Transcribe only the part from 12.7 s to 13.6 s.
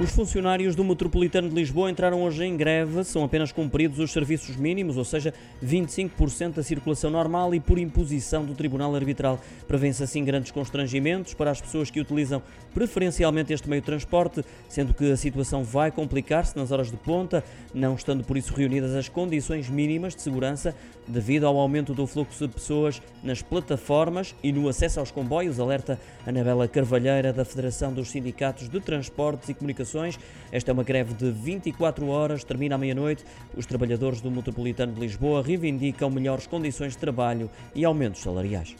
preferencialmente